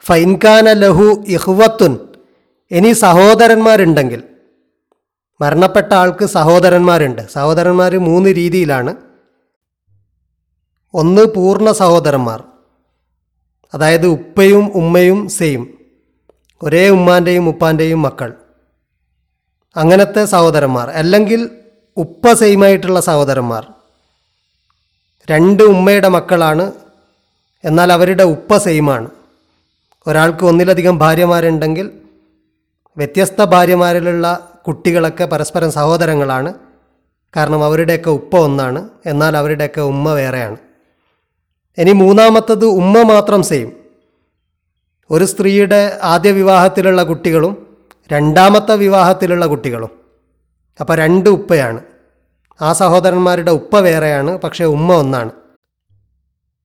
ഫൈൻഖാന 0.00 0.72
ലഹു 0.72 1.24
ഇഹ്വത്തുൻ. 1.28 1.98
ഇനി 2.70 2.92
സഹോദരന്മാരുണ്ടെങ്കിൽ 2.92 4.22
മരണപ്പെട്ട 5.40 5.92
ആൾക്ക് 5.92 6.24
സഹോദരന്മാരുണ്ട്. 6.24 7.22
സഹോദരന്മാർ 7.32 7.96
മൂന്ന് 7.96 8.30
രീതിയിലാണ്. 8.30 8.96
ഒന്ന് 10.94 11.22
പൂർണ 11.22 11.72
സഹോദരന്മാർ. 11.72 12.44
അതായത് 13.74 14.06
ഉപ്പയും 14.06 14.72
ഉമ്മയും 14.74 15.28
സെയിം 15.28 15.78
ഒരേ 16.62 16.88
ഉമ്മാന്റെയും 16.88 17.48
ഉപ്പാന്റെയും 17.48 18.02
മക്കൾ. 18.02 18.32
അങ്ങനത്തെ 19.76 20.24
സഹോദരന്മാർ. 20.24 20.90
അല്ലെങ്കിൽ 20.90 21.50
ഉപ്പ 21.96 22.32
സെയിമായിട്ടുള്ള 22.32 23.00
സഹോദരന്മാർ. 23.00 23.79
രണ്ട് 25.28 25.62
ഉമ്മയുടെ 25.62 26.08
മക്കളാണ്. 26.08 26.72
എന്നാൽ 27.64 27.92
അവരുടെ 27.92 28.22
ഉപ്പ 28.22 28.56
സെയിമാണ്. 28.56 29.08
ഒരാൾക്ക് 30.06 30.44
ഒന്നിലധികം 30.44 30.98
ഭാര്യമാരുണ്ടെങ്കിൽ 30.98 31.90
വ്യത്യസ്ത 32.96 33.44
ഭാര്യമാരിലുള്ള 33.44 34.48
കുട്ടികളൊക്കെ 34.66 35.24
പരസ്പരം 35.24 35.72
സഹോദരങ്ങളാണ്. 35.72 36.54
കാരണം 37.36 37.64
അവരുടെയൊക്കെ 37.64 38.10
ഉപ്പ 38.10 38.36
ഒന്നാണ്. 38.36 38.88
എന്നാൽ 39.06 39.36
അവരുടെയൊക്കെ 39.36 39.80
ഉമ്മ 39.80 40.12
വേറെയാണ്. 40.12 40.56
ഇനി 41.78 41.92
മൂന്നാമത്തത് 41.92 42.64
ഉമ്മ 42.64 43.02
മാത്രം 43.02 43.42
സെയിം 43.42 43.72
ഒരു 45.10 45.24
സ്ത്രീയുടെ 45.24 45.98
ആദ്യ 46.02 46.30
വിവാഹത്തിലുള്ള 46.30 47.02
കുട്ടികളും 47.02 47.66
രണ്ടാമത്തെ 48.12 48.74
വിവാഹത്തിലുള്ള 48.74 49.46
കുട്ടികളും. 49.46 49.90
അപ്പോൾ 50.80 50.96
രണ്ട് 50.96 51.30
ഉപ്പയാണ്. 51.30 51.80
ആ 52.62 52.72
സഹോദരന്മാരുടെ 52.72 53.50
ഉപ്പ 53.50 53.80
വേറെയാണ് 53.80 54.38
പക്ഷേ 54.38 54.64
ഉമ്മ 54.64 54.94
ഒന്നാണ്. 54.94 55.30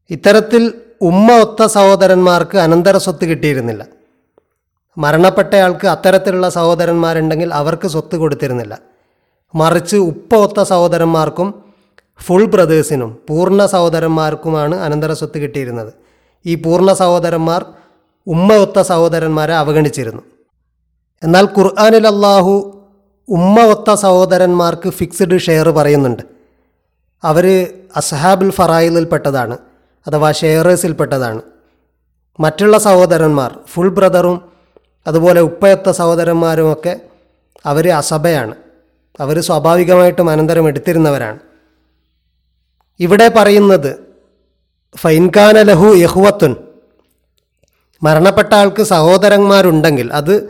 ഇത്തരത്തിൽ 0.09 0.73
ഉമ്മ 1.01 1.31
ഒത്ത 1.31 1.65
സഹോദരന്മാർക്ക് 1.65 2.57
അനന്തര 2.57 2.97
സ്വത്ത് 2.97 3.25
കിട്ടിയിരുന്നില്ല. 3.25 3.85
മരണപ്പെട്ടയാൾക്ക് 4.97 5.87
അത്തരത്തിലുള്ള 5.87 6.49
സഹോദരന്മാരുണ്ടെങ്കിൽ 6.49 7.53
അവർക്ക് 7.53 7.87
സ്വത്ത് 7.87 8.15
കൊടുത്തിരുന്നില്ല. 8.15 8.79
മറിച്ച് 9.55 9.95
ഉപ്പ 9.95 10.35
ഒത്ത 10.35 10.63
സഹോദരന്മാർക്കും 10.63 11.63
ഫുൾ 12.25 12.45
ബ്രദേഴ്സിനും 12.45 13.19
പൂർണ 13.29 13.65
സഹോദരന്മാർക്കുമാണ് 13.65 14.75
അനന്തര 14.75 15.13
സ്വത്ത് 15.13 15.37
കിട്ടിയിരുന്നത്. 15.37 15.93
ഈ 16.45 16.55
പൂർണ 16.55 16.93
സഹോദരന്മാർ 16.93 17.65
ഉമ്മ 18.27 18.53
ഒത്ത 18.55 18.79
സഹോദരന്മാരെ 18.81 19.53
അവഗണിച്ചിരുന്നു. 19.53 20.21
എന്നാൽ 21.23 21.45
ഖുർആാനിൽ 21.45 22.07
അള്ളാഹു 22.07 22.74
ഉമ്മ 23.29 23.61
ഒത്ത 23.61 23.93
സഹോദരന്മാർക്ക് 23.93 24.89
ഫിക്സ്ഡ് 24.89 25.39
ഷെയർ 25.39 25.69
പറയുന്നുണ്ട്. 25.69 26.23
അവർ 27.23 27.67
അസ്ഹാബുൽ 27.95 28.51
ഫറായിലിൽപ്പെട്ടതാണ് 28.51 29.57
അഥവാ 30.07 30.31
ഷെയറേഴ്സിൽപ്പെട്ടതാണ് 30.31 31.41
മറ്റുള്ള 32.39 32.77
സഹോദരന്മാർ 32.77 33.59
ഫുൾ 33.73 33.89
ബ്രദറും 33.89 34.41
അതുപോലെ 35.07 35.41
ഉപ്പയൊത്ത 35.41 35.89
സഹോദരന്മാരുമൊക്കെ 35.89 36.99
അവർ 37.65 37.89
അസഭയാണ്. 37.89 38.55
അവർ 39.19 39.39
സ്വാഭാവികമായിട്ടും 39.39 40.29
അനന്തരം 40.29 40.67
എടുത്തിരുന്നവരാണ്. 40.67 41.39
ഇവിടെ 42.99 43.27
പറയുന്നത് 43.27 43.95
ഫൈൻഖാന 44.97 45.61
ലഹു 45.61 45.85
യഹുവത്തുൻ 45.85 46.55
മരണപ്പെട്ട 48.03 48.53
ആൾക്ക് 48.53 48.83
സഹോദരന്മാരുണ്ടെങ്കിൽ 48.83 50.13
അത് 50.13 50.49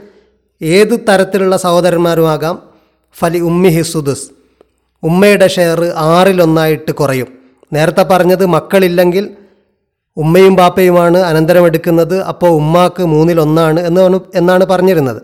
ഏത് 0.62 1.00
തരത്തിലുള്ള 1.10 1.58
സഹോദരന്മാരുമാകാം? 1.58 2.65
ഫലി 3.16 3.40
ഉമ്മി 3.40 3.70
ഹിസുദുസ് 3.70 4.28
ഉമ്മയുടെ 5.04 5.48
ഷെയർ 5.48 5.92
ആറിലൊന്നായിട്ട് 5.96 6.92
കുറയും. 6.92 7.28
നേരത്തെ 7.74 8.04
പറഞ്ഞത് 8.04 8.46
മക്കളില്ലെങ്കിൽ 8.46 9.30
ഉമ്മയും 10.18 10.56
ബാപ്പയുമാണ് 10.56 11.18
അനന്തരം 11.18 11.66
എടുക്കുന്നത് 11.66 12.22
അപ്പോൾ 12.22 12.48
ഉമ്മാക്ക് 12.48 13.04
മൂന്നിലൊന്നാണ് 13.04 13.80
എന്ന് 13.80 14.20
എന്നാണ് 14.36 14.66
പറഞ്ഞിരുന്നത്. 14.66 15.22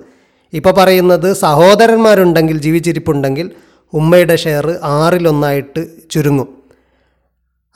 ഇപ്പോൾ 0.53 0.71
പറയുന്നത് 0.71 1.33
സഹോദരന്മാരുണ്ടെങ്കിൽ 1.33 2.57
ജീവിച്ചിരിപ്പുണ്ടെങ്കിൽ 2.57 3.51
ഉമ്മയുടെ 3.93 4.35
ഷെയർ 4.35 4.79
ആറിലൊന്നായിട്ട് 4.83 5.87
ചുരുങ്ങും. 6.11 6.47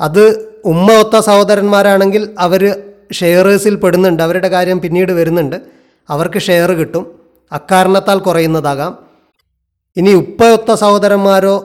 അത് 0.01 0.53
ഉമ്മ 0.65 0.91
ഒത്ത 0.91 1.19
സഹോദരന്മാരാണെങ്കിൽ 1.19 2.29
അവർ 2.39 2.81
ഷെയറേഴ്സിൽ 3.11 3.75
പെടുന്നുണ്ട് 3.75 4.23
അവരുടെ 4.23 4.47
കാര്യം 4.47 4.81
പിന്നീട് 4.81 5.11
വരുന്നുണ്ട്. 5.11 5.61
അവർക്ക് 6.09 6.39
ഷെയർ 6.39 6.71
കിട്ടും. 6.71 7.05
അക്കാരണത്താൽ 7.51 8.19
കുറയുന്നതാകാം. 8.19 9.04
ഇനി 9.97 10.11
ഉപ്പയൊത്ത 10.13 10.71
സഹോദരന്മാരോ 10.73 11.55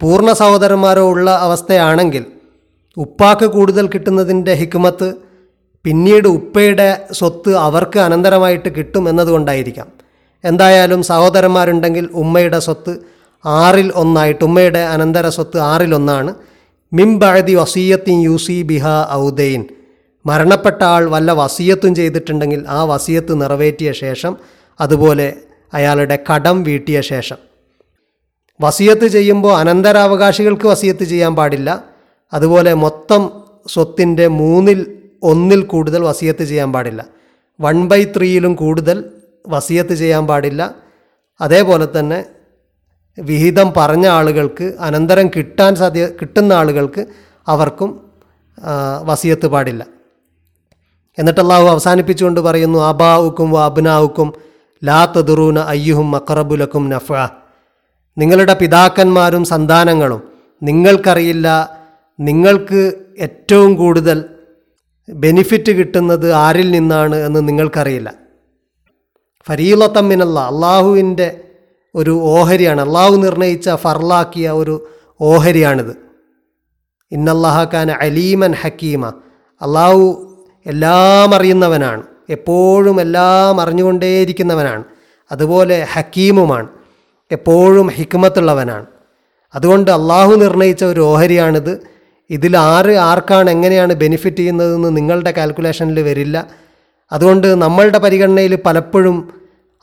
പൂർണ 0.00 0.32
സഹോദരന്മാരോ 0.32 1.02
ഉള്ള 1.10 1.30
അവസ്ഥയാണെങ്കിൽ 1.38 2.24
ഉപ്പാക്ക് 2.96 3.46
കൂടുതൽ 3.46 3.86
കിട്ടുന്നതിന്റെ 3.86 4.54
ഹിക്മത്ത് 4.54 5.08
പിന്നീട് 5.84 6.28
ഉപ്പയുടെ 6.28 7.06
സ്വത്ത് 7.10 7.52
അവർക്ക് 7.56 7.98
അനന്തരമായിട്ട് 7.98 8.68
കിട്ടും 8.76 9.08
എന്നതുകൊണ്ടായിരിക്കാം. 9.08 9.88
എന്തായാലും 10.44 11.02
സഹോദരന്മാരുണ്ടെങ്കിൽ 11.02 12.08
ഉമ്മയുടെ 12.14 12.58
സ്വത്ത് 12.58 12.92
ആറിൽ 13.44 13.92
ഒന്നായിട്ട് 13.94 14.44
ഉമ്മയുടെ 14.44 14.82
അനന്തര 14.94 15.28
സ്വത്ത് 15.28 15.58
ആറിൽ 15.60 15.94
ഒന്നാണ്. 15.94 16.32
മിംബഴതി 16.92 17.54
വസീയത്തിൻ 17.54 18.22
യൂസി 18.22 18.62
ബിഹ 18.62 18.86
ഔദൈൻ 19.12 19.62
മരണപ്പെട്ട 20.24 20.82
ആൾ 20.82 21.04
വല്ല 21.08 21.32
വസീയത്തും 21.32 21.94
ചെയ്തിട്ടുണ്ടെങ്കിൽ 21.94 22.64
ആ 22.68 22.80
വസീയത്ത് 22.84 23.42
നിറവേറ്റിയ 23.42 23.92
ശേഷം 23.92 24.32
അതുപോലെ 24.80 25.28
അയാളുടെ 25.74 26.18
കടം 26.32 26.62
വീട്ടിയ 26.62 27.00
ശേഷം. 27.00 27.36
വസിയത്ത് 28.60 29.06
ചെയ്യുമ്പോൾ 29.06 29.54
അനന്തരാവകാശികൾക്ക് 29.58 30.66
വസിയത്ത് 30.66 31.04
ചെയ്യാൻ 31.04 31.36
പാടില്ല. 31.36 31.84
അതുപോലെ 32.32 32.74
മൊത്തം 32.74 33.30
സ്വത്തിന്റെ 33.66 34.26
മൂന്നിൽ 34.26 34.80
ഒന്നിൽ 35.22 35.62
കൂടുതൽ 35.62 36.02
വസിയത്ത് 36.02 36.44
ചെയ്യാൻ 36.44 36.72
പാടില്ല. 36.72 37.06
വൺ 37.60 37.88
ബൈ 37.88 38.04
ത്രീയിലും 38.04 38.54
കൂടുതൽ 38.54 39.04
വസിയത്ത് 39.48 39.94
ചെയ്യാൻ 39.94 40.26
പാടില്ല. 40.26 40.74
അതേപോലെ 41.40 41.88
തന്നെ 41.98 42.24
വിഹിതം 43.18 43.72
പറഞ്ഞ 43.76 44.06
ആളുകൾക്ക് 44.06 44.72
അനന്തരം 44.80 45.28
കിട്ടാൻ 45.28 45.76
സാധ്യ 45.76 46.06
കിട്ടുന്ന 46.06 46.52
ആളുകൾക്ക് 46.52 47.06
അവർക്കും 47.48 48.10
വസിയത്ത് 49.04 49.46
പാടില്ല. 49.46 49.86
എന്നിട്ട് 51.18 51.40
അവസാനിപ്പിച്ചുകൊണ്ട് 51.40 52.40
പറയുന്നു 52.40 52.78
അബാവുക്കും 52.78 53.50
വാബ്നാവുക്കും 53.50 54.49
ലാ 54.84 55.04
തദുറൂന 55.04 55.58
അയ്യുഹും 55.58 56.10
മക്കറബുലക്കും 56.10 56.84
നഫ 56.88 57.12
നിങ്ങളുടെ 58.18 58.54
പിതാക്കന്മാരും 58.54 59.44
സന്താനങ്ങളും 59.44 60.22
നിങ്ങൾക്കറിയില്ല 60.62 61.48
നിങ്ങൾക്ക് 62.18 62.80
ഏറ്റവും 63.18 63.76
കൂടുതൽ 63.76 64.24
ബെനിഫിറ്റ് 65.08 65.72
കിട്ടുന്നത് 65.72 66.32
ആരിൽ 66.32 66.70
നിന്നാണ് 66.70 67.16
എന്ന് 67.16 67.48
നിങ്ങൾക്കറിയില്ല. 67.48 68.14
ഫരീലത്തമ്മിനല്ല 69.46 70.38
അള്ളാഹുവിന്റെ 70.40 71.28
ഒരു 71.94 72.10
ഓഹരിയാണ് 72.10 72.80
അള്ളാഹു 72.80 73.14
നിർണയിച്ച 73.14 73.70
ഫർലാക്കിയ 73.74 74.50
ഒരു 74.50 74.74
ഓഹരിയാണിത്. 75.20 75.94
ഇന്നല്ലാഹഖാൻ 77.12 77.90
അലീമൻ 77.90 78.52
ഹക്കീമ 78.52 79.06
അള്ളാഹു 79.60 80.04
എല്ലാം 80.66 81.34
അറിയുന്നവനാണ് 81.34 82.02
എപ്പോഴും 82.30 83.00
എല്ലാം 83.00 83.60
അറിഞ്ഞുകൊണ്ടേയിരിക്കുന്നവനാണ്. 83.60 84.84
അതുപോലെ 85.32 85.86
ഹക്കീമുമാണ്. 85.92 86.68
എപ്പോഴും 87.30 87.88
ഹിക്മത്തുള്ളവനാണ്. 87.88 88.86
അതുകൊണ്ട് 89.54 89.90
അള്ളാഹു 89.90 90.34
നിർണയിച്ച 90.34 90.84
ഒരു 90.84 91.00
ഓഹരിയാണിത്. 91.00 91.80
ഇതിൽ 92.30 92.56
ആര് 92.56 92.96
ആർക്കാണ് 92.96 93.50
എങ്ങനെയാണ് 93.50 93.92
ബെനിഫിറ്റ് 93.92 94.36
ചെയ്യുന്നതെന്ന് 94.36 94.96
നിങ്ങളുടെ 94.96 95.30
കാൽക്കുലേഷനിൽ 95.30 96.02
വരില്ല. 96.02 96.46
അതുകൊണ്ട് 97.12 97.62
നമ്മളുടെ 97.62 97.98
പരിഗണനയിൽ 97.98 98.58
പലപ്പോഴും 98.66 99.30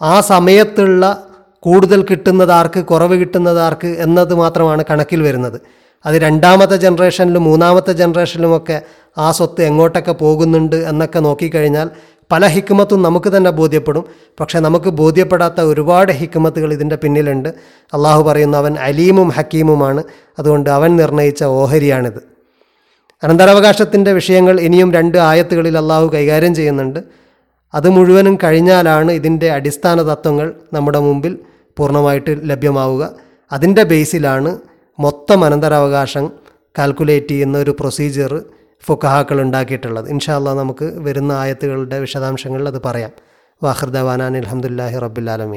ആ 0.01 0.21
സമയത്തുള്ള 0.21 1.23
കൂടുതൽ 1.60 2.05
കിട്ടുന്നതാർക്ക് 2.10 2.86
കുറവ് 2.86 3.15
കിട്ടുന്നതാർക്ക് 3.15 3.88
എന്നത് 3.88 4.33
മാത്രമാണ് 4.33 4.83
കണക്കിൽ 4.89 5.23
വരുന്നത്. 5.23 5.62
അത് 6.05 6.15
രണ്ടാമത്തെ 6.15 6.75
ജനറേഷനിലും 6.75 7.43
മൂന്നാമത്തെ 7.43 7.93
ജനറേഷനിലുമൊക്കെ 7.93 8.81
ആ 9.17 9.31
സ്വത്ത് 9.31 9.62
എങ്ങോട്ടൊക്കെ 9.62 10.12
പോകുന്നുണ്ട് 10.12 10.75
എന്നൊക്കെ 10.75 11.19
നോക്കിക്കഴിഞ്ഞാൽ 11.19 11.89
പല 12.31 12.45
ഹിക്മത്തും 12.45 13.01
നമുക്ക് 13.01 13.37
തന്നെ 13.37 13.51
ബോധ്യപ്പെടും. 13.51 14.05
പക്ഷേ 14.39 14.59
നമുക്ക് 14.59 14.89
ബോധ്യപ്പെടാത്ത 14.89 15.61
ഒരുപാട് 15.61 16.11
ഹിക്മത്തുകൾ 16.11 16.73
ഇതിന്റെ 16.73 16.95
പിന്നിലുണ്ട്. 16.95 17.49
അള്ളാഹു 17.93 18.23
പറയുന്നു 18.23 18.57
അവൻ 18.57 18.75
അലീമും 18.79 19.29
ഹക്കീമുമാണ്. 19.29 20.03
അതുകൊണ്ട് 20.39 20.69
അവൻ 20.69 20.97
നിർണയിച്ച 20.97 21.43
ഓഹരിയാണിത്. 21.43 22.37
അനന്തരാവകാശത്തിന്റെ 23.23 24.13
വിഷയങ്ങൾ 24.13 24.59
ഇനിയും 24.59 24.93
രണ്ട് 24.93 25.17
ആയത്തുകളിൽ 25.17 25.77
അള്ളാഹു 25.77 26.11
കൈകാര്യം 26.13 26.55
ചെയ്യുന്നുണ്ട്. 26.55 26.99
അത് 27.73 27.89
മുഴുവനും 27.89 28.37
കഴിഞ്ഞാലാണ് 28.43 29.11
ഇതിന്റെ 29.11 29.51
അടിസ്ഥാന 29.51 30.01
തത്വങ്ങൾ 30.01 30.53
നമ്മുടെ 30.73 30.99
മുമ്പിൽ 30.99 31.39
പൂർണമായിട്ട് 31.77 32.39
ലഭ്യമാവുക. 32.43 33.09
അതിന്റെ 33.51 33.83
ബേസിലാണ് 33.83 34.57
മൊത്തം 34.99 35.45
അനന്തരാവകാശം 35.45 36.31
കാൽക്കുലേറ്റ് 36.79 37.27
ചെയ്യുന്ന 37.27 37.57
ഒരു 37.57 37.75
പ്രൊസീജിയർ 37.79 38.41
ഫുക്കഹാക്കൾ 38.85 39.41
ഉണ്ടാക്കിയിട്ടുള്ളത്. 39.41 40.09
ഇൻഷാല്ല 40.09 40.53
നമുക്ക് 40.53 40.93
വരുന്ന 40.97 41.31
ആയത്തുകളുടെ 41.31 41.99
വിശദാംശങ്ങളിൽ 41.99 42.67
അത് 42.67 42.81
പറയാം. 42.85 43.11
വാഹൃദവാനാൻ 43.63 44.37
അലഹമുല്ലാഹി 44.37 44.97
റബ്ബുലാലമീൻ 44.97 45.55